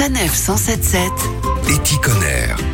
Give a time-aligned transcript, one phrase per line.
[0.00, 1.12] Sanef 177
[1.68, 2.69] Éticonner.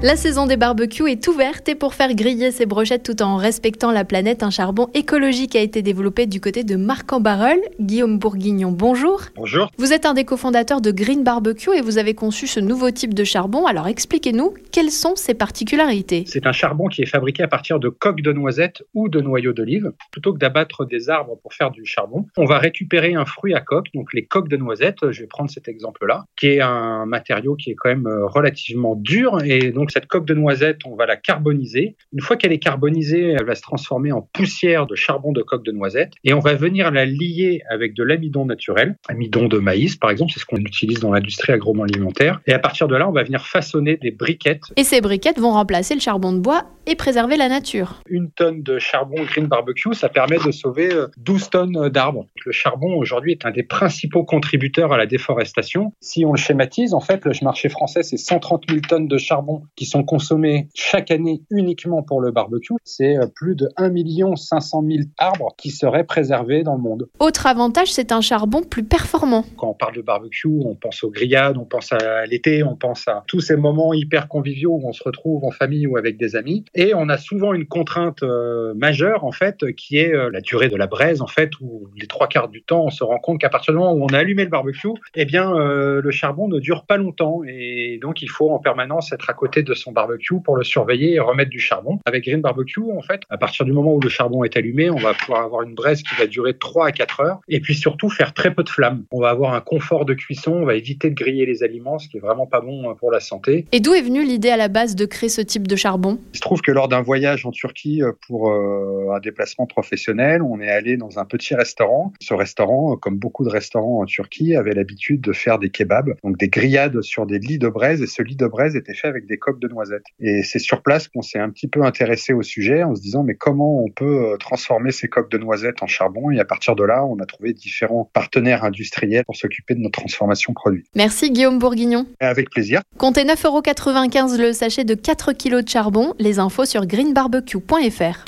[0.00, 3.90] La saison des barbecues est ouverte et pour faire griller ses brochettes tout en respectant
[3.90, 7.58] la planète, un charbon écologique a été développé du côté de Marc-en-Barœul.
[7.80, 9.22] Guillaume Bourguignon, bonjour.
[9.34, 9.72] Bonjour.
[9.76, 13.12] Vous êtes un des cofondateurs de Green Barbecue et vous avez conçu ce nouveau type
[13.12, 13.66] de charbon.
[13.66, 16.22] Alors expliquez-nous quelles sont ses particularités?
[16.28, 19.52] C'est un charbon qui est fabriqué à partir de coques de noisettes ou de noyaux
[19.52, 19.90] d'olive.
[20.12, 23.60] Plutôt que d'abattre des arbres pour faire du charbon, on va récupérer un fruit à
[23.60, 25.10] coque, donc les coques de noisettes.
[25.10, 28.94] Je vais prendre cet exemple-là, qui est un matériau qui est quand même euh, relativement
[28.94, 31.96] dur et donc cette coque de noisette, on va la carboniser.
[32.12, 35.64] Une fois qu'elle est carbonisée, elle va se transformer en poussière de charbon de coque
[35.64, 39.96] de noisette et on va venir la lier avec de l'amidon naturel, amidon de maïs
[39.96, 42.40] par exemple, c'est ce qu'on utilise dans l'industrie agroalimentaire.
[42.46, 44.64] Et à partir de là, on va venir façonner des briquettes.
[44.76, 48.00] Et ces briquettes vont remplacer le charbon de bois et préserver la nature.
[48.08, 50.88] Une tonne de charbon Green Barbecue, ça permet de sauver
[51.18, 52.26] 12 euh, tonnes d'arbres.
[52.46, 55.92] Le charbon aujourd'hui est un des principaux contributeurs à la déforestation.
[56.00, 59.64] Si on le schématise, en fait, le marché français, c'est 130 000 tonnes de charbon
[59.76, 62.74] qui sont consommées chaque année uniquement pour le barbecue.
[62.84, 67.08] C'est euh, plus de 1 500 000 arbres qui seraient préservés dans le monde.
[67.18, 69.44] Autre avantage, c'est un charbon plus performant.
[69.58, 73.06] Quand on parle de barbecue, on pense aux grillades, on pense à l'été, on pense
[73.08, 76.34] à tous ces moments hyper conviviaux où on se retrouve en famille ou avec des
[76.34, 76.64] amis.
[76.80, 80.68] Et on a souvent une contrainte euh, majeure, en fait, qui est euh, la durée
[80.68, 83.40] de la braise, en fait, où les trois quarts du temps, on se rend compte
[83.40, 86.46] qu'à partir du moment où on a allumé le barbecue, eh bien, euh, le charbon
[86.46, 87.40] ne dure pas longtemps.
[87.48, 91.14] Et donc, il faut en permanence être à côté de son barbecue pour le surveiller
[91.14, 91.98] et remettre du charbon.
[92.06, 94.98] Avec Green Barbecue, en fait, à partir du moment où le charbon est allumé, on
[94.98, 97.40] va pouvoir avoir une braise qui va durer 3 à 4 heures.
[97.48, 99.02] Et puis surtout, faire très peu de flammes.
[99.10, 102.08] On va avoir un confort de cuisson, on va éviter de griller les aliments, ce
[102.08, 103.66] qui est vraiment pas bon pour la santé.
[103.72, 106.20] Et d'où est venue l'idée à la base de créer ce type de charbon?
[106.34, 110.42] Il se trouve que lors d'un voyage en Turquie euh, pour euh, un déplacement professionnel,
[110.42, 112.12] on est allé dans un petit restaurant.
[112.20, 116.14] Ce restaurant, euh, comme beaucoup de restaurants en Turquie, avait l'habitude de faire des kebabs,
[116.24, 119.08] donc des grillades sur des lits de braise, et ce lit de braise était fait
[119.08, 120.04] avec des coques de noisettes.
[120.20, 123.22] Et c'est sur place qu'on s'est un petit peu intéressé au sujet en se disant
[123.22, 126.30] mais comment on peut transformer ces coques de noisettes en charbon?
[126.30, 129.98] Et à partir de là, on a trouvé différents partenaires industriels pour s'occuper de notre
[129.98, 130.84] transformation produit.
[130.94, 132.06] Merci Guillaume Bourguignon.
[132.20, 132.80] Avec plaisir.
[132.96, 136.14] Comptez 9,95€ le sachet de 4 kg de charbon.
[136.18, 138.24] Les sur greenbarbecue.fr.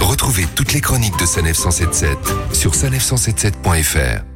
[0.00, 2.18] Retrouvez toutes les chroniques de Sanef 177
[2.52, 4.33] sur sanef177.fr.